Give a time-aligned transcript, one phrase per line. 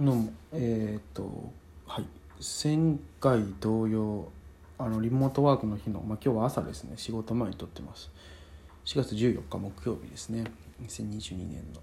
[0.00, 1.52] のえっ、と
[1.86, 2.06] はい
[2.64, 4.28] 前回同様
[4.78, 8.10] あのリモートワークの日の、まあ、今日は朝ですね仕事前に撮ってます。
[8.86, 10.44] 4月14日木曜日ですね。
[10.82, 11.80] 2022年の。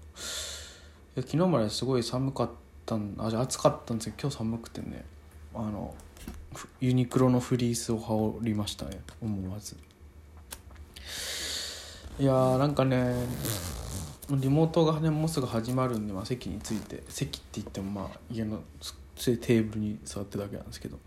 [1.16, 2.50] 昨日まですごい寒かっ
[2.86, 5.04] たんあじゃ暑かったんですけど今日寒くてね
[5.54, 5.94] あの
[6.80, 9.76] ユニクロのフリースを羽織りましたね思わず。
[12.18, 13.14] いやーなんかね
[14.30, 18.60] リモートがねもうすぐ始まるんで、まあ、席について席って言ってもまあ家の
[19.16, 20.98] テーブルに座ってるだけなんですけど。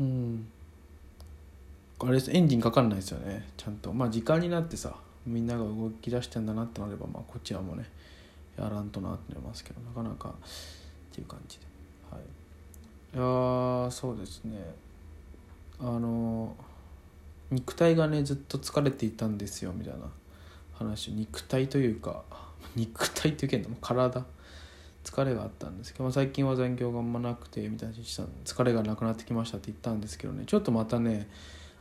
[0.00, 0.46] うん。
[1.98, 3.92] あれですエンジンかかんないですよねちゃんと。
[3.92, 4.94] まあ時間になってさ
[5.26, 7.84] みんなが動き出してんだなってなればまあこちらもね
[8.58, 10.32] やらんとなってなりますけどなかなかっ
[11.14, 11.64] ていう感じで。
[12.10, 12.22] はい。
[13.16, 14.58] いやそうですね。
[15.78, 16.54] あの
[17.50, 20.00] 肉体がねずっと疲れていたんですよみたいな。
[20.78, 22.24] 話肉体というか
[22.76, 24.24] 肉体っていうけども体。
[25.06, 30.42] 疲れがあったんですけど、最近は残業があんまなくてみたいなした疲れがなくなってきましたって言ったんですけどね。
[30.46, 31.28] ちょっとまたね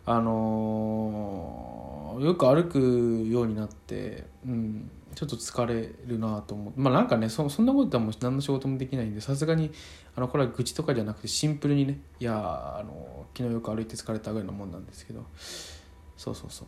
[0.05, 2.79] あのーよく歩く
[3.27, 6.79] ようになって、うん、ちょっと疲れるなと思って。
[6.79, 9.71] まあなんかねそそんなことはもう何の仕事もできないんでさすがに
[10.15, 15.25] あのこれは愚痴とかじゃなくてシンプルにねいやあの昨日よく歩いて疲れたぐらいのもんなんですけど。
[16.15, 16.67] そうそうそう。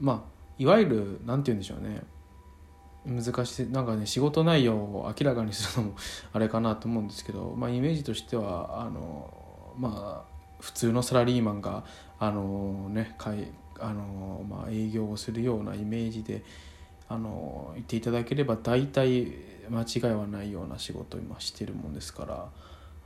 [0.00, 2.02] まあいわゆるなんて言うんでしょうね。
[3.04, 5.96] 難しいなんかね仕事内容を明らかにするのも
[6.32, 11.84] あれかなと思うんですけど、まあ、イメージとしてはあのまあ普通のサラリーマンが
[12.20, 13.48] あのねかい
[13.80, 16.44] あの、まあ、営業をするようなイメージで
[17.08, 19.32] あの言っていただければ大体
[19.68, 22.48] 間違いはないような仕事を今してるもんですから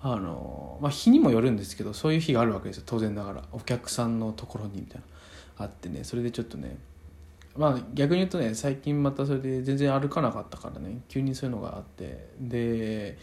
[0.03, 2.83] あの、まあ、日にもよるんですけどそういう日があるわけですよ。
[2.87, 3.43] 当然ながら。
[3.53, 5.01] お客さんのところにみたい
[5.59, 5.65] な。
[5.65, 6.05] あってね。
[6.05, 6.79] それでちょっとね
[7.59, 11.01] まあ逆に言うとね最近またそれで全然歩かなかったからね。
[11.09, 12.29] 急にそういうのがあって。
[12.41, 13.19] で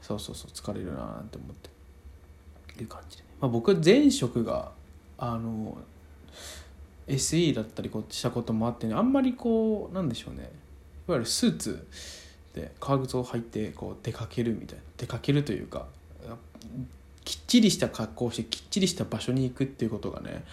[0.00, 1.68] そうそうそう疲れるななんて思って。
[2.72, 4.72] っていう感じでね、まあ、僕前職が
[5.18, 5.76] あの
[7.06, 8.94] SE だったりこうしたこともあってね。
[8.94, 10.50] あんまりこうなんでしょうね。
[11.08, 11.86] いわゆるスーツ
[12.54, 14.82] で革靴を履いてこう出かけるみたいな。
[14.96, 15.86] 出かけるというか
[17.24, 20.44] きっちりした格好をしてきっちりした場所に行くっていうことがね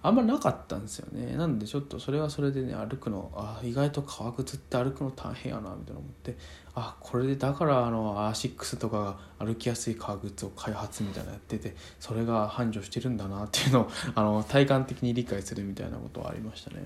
[0.00, 1.36] あんまなかったんですよね。
[1.36, 6.36] なんでちょっとそれはそれでね歩くのあ意外と革靴って歩くの大変やなみたいな思って
[6.74, 16.76] あこれでだからあのアーシックスとかが歩きやすい革靴を開発みたいなやっててそれが繁盛してるんだなっていうのをあの体感的に理解するみたいなことはありましたね。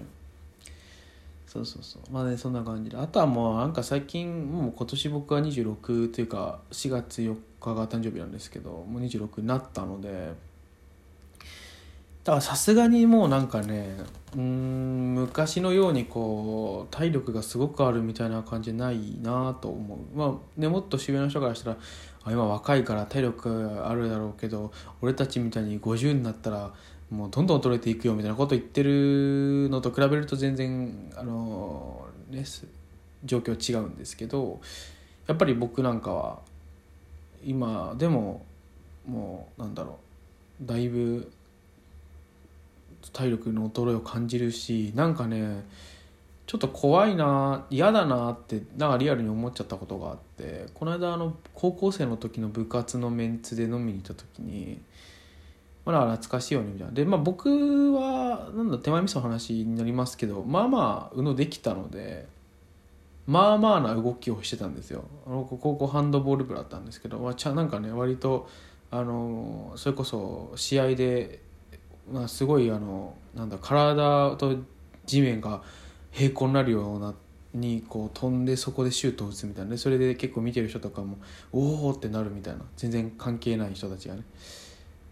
[1.46, 2.02] そうそうそう。
[2.10, 2.96] まあねそんな感じで。
[2.96, 10.32] あとはもうなんか最近もう今年僕は26というか4月4日が誕生日なんですけどもう26になったので
[12.24, 13.96] だからさすがにもうなんかね
[14.36, 19.98] うん昔のようにこう体力がすごくあるみたいな感じないなと思う。
[20.16, 21.76] まあねもっと渋谷の人からしたら
[22.24, 26.72] あ今若いから体力あるだろうけど俺たちみたいに50になったら
[27.10, 32.44] もうどんどん衰えていくよみたいなこと言ってるのと比べると全然あのね
[33.24, 34.60] 状況違うんですけど
[35.26, 36.38] やっぱり僕なんかは
[37.44, 38.46] 今でも
[39.06, 39.98] もうなんだろ
[40.62, 41.30] うだいぶ
[43.12, 45.64] 体力の衰えを感じるしなんかね
[46.46, 54.80] ちょっと怖いな嫌だなってなんかリアルに思っちゃったことがあってこの間あの高校生の時の部活のメンツで飲みに行った時に
[55.84, 56.92] まあ懐かしいよねみたいな。
[56.92, 62.26] でまあ僕はなんだ手前味噌の話になりますけどまあまあ宇野できたので
[63.26, 65.04] まあまあな動きをしてたんですよ。
[65.26, 68.48] あの高校ハンドボール部だったんですけど、まあ、ちゃなんかね割と
[68.90, 71.40] あのそれこそ試合で
[72.10, 74.56] まあ、すごいあのなんだ体と
[75.06, 75.62] 地面が
[76.10, 77.14] 平行になるような
[77.54, 81.18] にこう飛んでそこでシュートを打つみたいなそれで結構見てる人とかも
[81.52, 84.22] おおってなるみたいな全然関係ない人たちがね。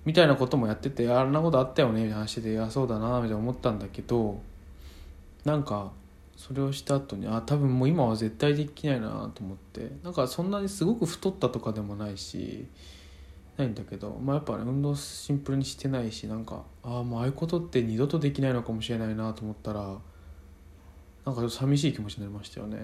[0.06, 3.36] みたいなこともやっててあんなことあったよねみたいな話であそうだなみたいな。
[3.36, 4.40] 思ったんだけど
[5.44, 5.92] なんか
[6.36, 9.90] それをした後にあ多分もう今は絶対できないなと思って。
[10.02, 12.66] なんかそんなにすごく太ったとかでもないし
[13.60, 19.98] ないんだけど、まあ、やっぱ、ね、運動シンプルにしてないしなんかああもうああいうことって二度とできないのかもしれないなと思ったら
[21.24, 22.78] なんか寂しい気持ちになりましたよね。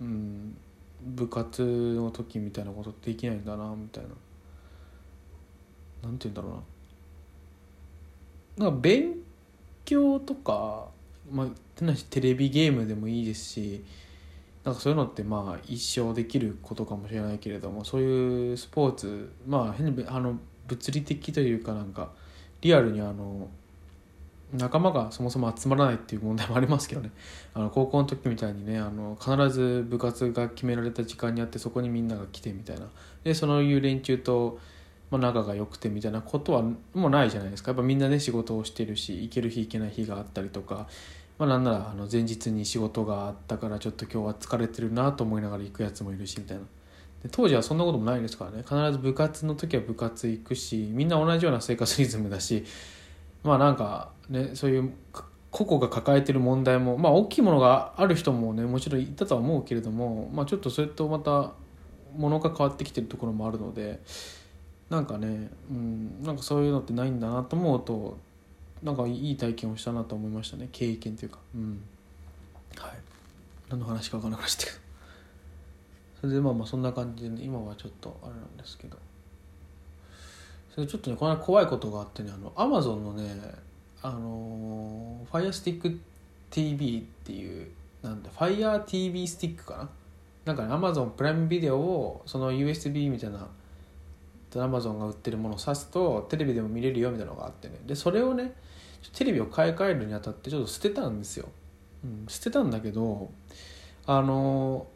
[0.00, 0.56] うん。
[1.02, 4.10] 部活の時みたいなことできないんだなみたいな。
[6.08, 6.62] なんて言うんだろ
[8.58, 8.66] うな。
[8.66, 9.14] なんか勉
[9.84, 10.88] 強とか
[11.30, 11.46] まあ
[12.10, 13.84] テレビゲームでもいいですし
[14.66, 22.10] なんかそういうのってまあ一生できることかもしれないけれどもそういうスポーツまあ変にあの物理的というかなんか
[22.62, 23.48] リアルにあの
[24.52, 27.12] 仲間がそもそも集まらないっていう問題もありますけどね。
[27.54, 32.88] あの高校の時みたいにねあの必ず部活が決められた時間にあってそこにみんなが来てみたいな。
[33.22, 34.58] でそのいう連中と、
[35.12, 37.70] まあ、仲が良くてみたいなことはもうないじゃないですか。
[37.70, 40.88] やっぱみんなね仕事をしてるし行ける日行けない日があったりとか、
[41.38, 46.62] まあ、なんならあの前日に仕事があったからちょっと今日は疲れてるなと思いながら行くやつもいるしみたいな。
[47.22, 52.64] で当時はそんなこともないですからね必ず部活の時は部活行くしみんな同じような生活リズムだし
[53.42, 54.92] まあなんかねそういう
[55.50, 61.52] 個々が抱えてる問題もまあ大きいものがある人もねもちろんいたとは思うけれどもまあちょっとそれとまた
[62.16, 64.00] ものが変わってきてるところもあるので
[64.90, 68.18] なんかねうんなんかそういうのってないんだなと思うと
[68.86, 70.68] なんかいい体験をしたなと思いましたね。
[70.70, 71.40] 経験というか。
[71.54, 71.82] うん。
[72.78, 72.92] はい。
[73.68, 74.78] 何の話か分からなくなっちゃったけど。
[76.20, 78.96] それでまあまあそんな感じで、ね、今はちょっとあれなんですけど。
[80.72, 83.34] それちょっとねこの怖いことがあってねあのアマゾンのね
[84.02, 87.68] あの FirestickTV っていう
[88.02, 89.88] なんだ FireTV スティックかな？
[90.44, 93.48] なんかね Amazon プライムビデオをその USB みたいな
[94.52, 97.80] Amazon が売ってるものを挿すとテレビでも見れるよみたいなのがあってね。
[97.84, 98.52] でそれをね
[99.12, 101.48] テレビを買い替えるにあたってちょっと捨てたんですよ、
[102.04, 103.30] うん、捨てたんだけど
[104.06, 104.86] あの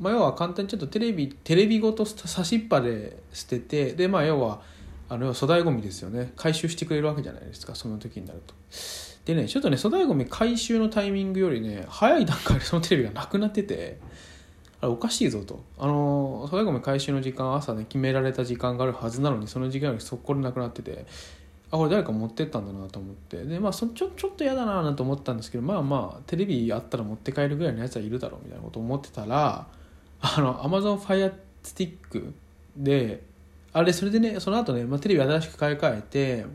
[0.00, 4.62] まあ、要は簡単にちょっとテレビテレビごと差しっぱで捨ててでまあ要は
[5.10, 6.32] あの粗大ごみですよね。
[6.36, 8.54] 回収してくれるわけじゃないですかその時になると。
[9.26, 13.98] でねちょっとね粗大ごみ回収のタイミングよりね早い段階で そのテレビがなくなってて
[14.80, 15.62] あれおかしいぞと。
[15.78, 21.04] あの粗大ごみ回収の時間朝ね決められた時間があるはずなのにその時間よりそこでなくなってて
[21.72, 23.44] あこれ誰か持ってったんだなと思って。
[23.44, 29.66] でまあそちょちょっと嫌だななんて思ったんですけどまあまあテレビあったら持って帰るぐらいのやつはいるだろうみたいなこと思ってたら
[30.20, 31.32] あの Amazon Fire
[31.62, 32.32] Stick
[32.76, 33.22] で
[33.72, 36.46] あれそれでねその後ね、まあ、テレビ新しく買い替えて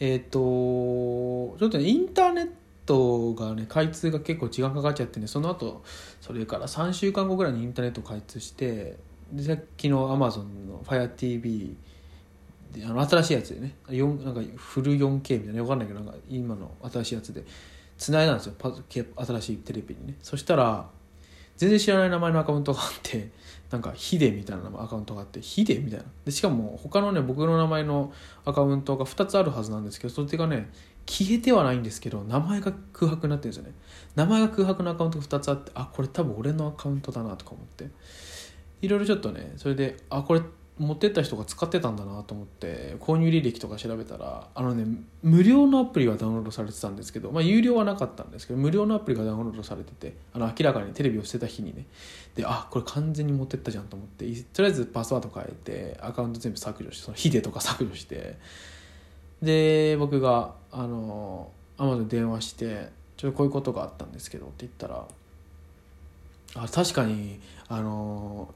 [0.00, 2.50] えっ、ー、とちょっとねインターネッ
[2.84, 5.82] トがね開通が結構時間かかっちゃってねその後
[6.20, 8.96] それから3週間後ぐらいにインターネット開通して
[9.32, 11.74] でさっきの Amazon の FireTV
[12.84, 13.74] あの新しいやつでね。
[13.88, 17.44] なんかフル 4K みたいな分かんないけどなんか今の新しいやつで。
[17.98, 18.54] つないだんですよ。
[18.56, 18.72] パ
[19.26, 20.14] 新しいテレビにね。
[20.22, 20.88] そしたら
[21.56, 23.30] 全然知らない名前のアカウントがあって
[23.72, 26.04] なんかヒデみたいなアカウントがあってヒデみたいな。
[26.24, 28.12] でしかも他のね僕の名前の
[28.44, 30.70] アカウントが2つあるはずなんですけどそれがね
[31.06, 33.72] 消えてはないんですけど名前が空白になってるんですよね。
[34.14, 37.90] 名前が空白のアカウントが2つあってあこれ多分俺のアカウントだなとか思って。
[38.80, 40.42] いろいろちょっとねそれであこれ
[40.78, 44.86] 持ってった人が使ってたんだなと思って購入履歴とか調べたらあのね
[45.22, 51.86] 無料のアプリはダウンロードされてたんですけどまあ有料はなかったんですけど無料のアプリがダウンロードされててあの明らかにテレビを捨てた日にね。
[52.36, 58.38] であこれ完全に持ってったじゃんと思ってとりあえずパスワード変えてアカウント全部削除してそのヒデとか削除して。
[59.42, 65.06] で僕があのアマゾンに電話してちょっとこういうことがあったんですけどって言ったら
[66.54, 68.52] あ確かにあの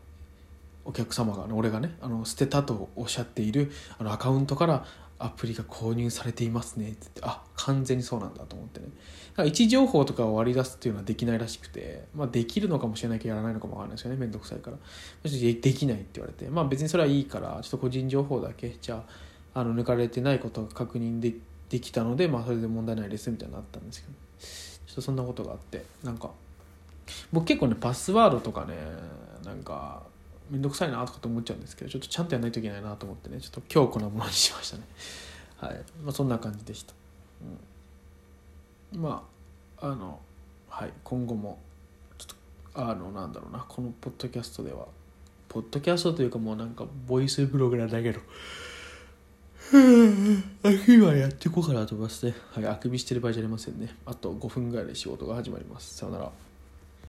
[0.84, 4.84] お客様が俺がねあの捨てたとおっしゃっているあのアカウントから
[5.18, 8.86] アプリが購入されていますねって言ってあ完全にそうなんだと思ってね。
[8.86, 14.76] だから位置情報とかを割り出すっていうのはできないらしくて、まあ、できるのかもしれないけどやらないのかもわかんないですよねめんどくさいから。
[15.22, 19.04] できないって言われてまあ別にそれはいいからちょっと個人情報だけじゃ
[19.54, 21.34] ああの抜かれてないことが確認で
[21.68, 24.14] できたのでまあそれで問題ないですみたいになったんですけど。
[24.92, 26.30] ちょっとそんなことがあってなんか
[27.32, 28.74] 僕結構ねパスワードとかね
[29.42, 30.02] なんか
[30.52, 34.82] 面倒くさいなとかと思っちゃうんですけどちょっとちゃんとやらないといけないなと思ってねちょっと強固なものにしましたね
[35.56, 36.92] はいまあそんな感じでした、
[38.94, 39.26] うん、ま
[39.80, 40.20] ああの
[40.68, 41.58] はい今後も
[42.18, 44.86] ちょっとあのなんだろうなこのポッドキャストでは
[45.48, 48.20] ポッドキャストというかもうなんかボイスブログなんだけど
[49.70, 52.34] あくびはやっていこうかなと思いますね。
[52.52, 53.94] はい、あくびしてる場合じゃありませんね。
[54.04, 55.94] あと5分ぐらいで仕事が始まります。
[55.94, 56.30] さよなら。